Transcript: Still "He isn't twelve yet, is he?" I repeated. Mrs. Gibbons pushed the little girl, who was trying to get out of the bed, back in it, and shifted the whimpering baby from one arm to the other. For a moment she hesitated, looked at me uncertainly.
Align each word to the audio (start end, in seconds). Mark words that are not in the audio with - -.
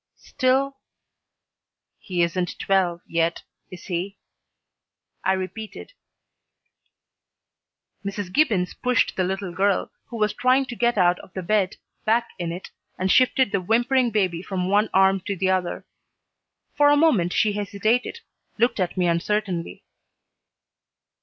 Still 0.17 0.77
"He 1.99 2.23
isn't 2.23 2.57
twelve 2.57 3.01
yet, 3.07 3.43
is 3.69 3.85
he?" 3.85 4.17
I 5.23 5.33
repeated. 5.33 5.93
Mrs. 8.03 8.33
Gibbons 8.33 8.73
pushed 8.73 9.15
the 9.15 9.23
little 9.23 9.53
girl, 9.53 9.91
who 10.07 10.17
was 10.17 10.33
trying 10.33 10.65
to 10.65 10.75
get 10.75 10.97
out 10.97 11.19
of 11.19 11.31
the 11.33 11.43
bed, 11.43 11.75
back 12.03 12.29
in 12.39 12.51
it, 12.51 12.71
and 12.97 13.11
shifted 13.11 13.51
the 13.51 13.61
whimpering 13.61 14.09
baby 14.09 14.41
from 14.41 14.69
one 14.69 14.89
arm 14.91 15.19
to 15.27 15.35
the 15.35 15.51
other. 15.51 15.85
For 16.75 16.89
a 16.89 16.97
moment 16.97 17.31
she 17.31 17.53
hesitated, 17.53 18.21
looked 18.57 18.79
at 18.79 18.97
me 18.97 19.05
uncertainly. 19.05 19.83